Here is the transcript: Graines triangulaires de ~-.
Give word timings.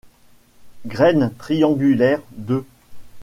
Graines 0.87 1.31
triangulaires 1.37 2.23
de 2.35 2.65
~-. 2.67 2.67